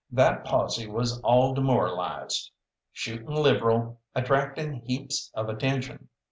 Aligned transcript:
That 0.11 0.43
posse 0.45 0.87
was 0.87 1.21
all 1.21 1.53
demoralised, 1.53 2.49
shooting 2.91 3.27
liberal, 3.27 3.99
attracting 4.15 4.77
heaps 4.77 5.29
of 5.35 5.47
attention. 5.47 6.09